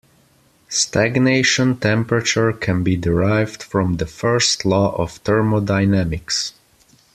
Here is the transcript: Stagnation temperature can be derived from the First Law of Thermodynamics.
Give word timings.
Stagnation 0.67 1.77
temperature 1.77 2.53
can 2.53 2.81
be 2.81 2.97
derived 2.97 3.61
from 3.61 3.97
the 3.97 4.07
First 4.07 4.65
Law 4.65 4.95
of 4.95 5.17
Thermodynamics. 5.23 6.53